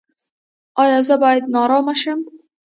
ایا 0.81 0.99
زه 1.07 1.15
باید 1.23 1.43
نارامه 1.55 1.93
شم؟ 2.01 2.19